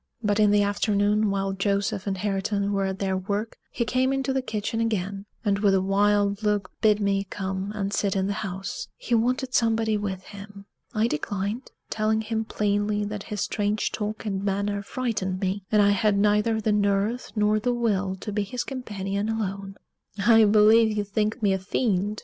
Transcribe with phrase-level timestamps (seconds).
[0.23, 4.33] But in the afternoon, while Joseph and Hareton were at their work, he came into
[4.33, 8.33] the kitchen again, and with a wild look bid me come and sit in the
[8.41, 10.65] house he wanted somebody with him.
[10.95, 15.91] I declined, telling him plainly that his strange talk and manner frightened me, and I
[15.91, 19.75] had neither the nerve nor the will to be his companion alone.
[20.17, 22.19] "I believe you think me a fiend!"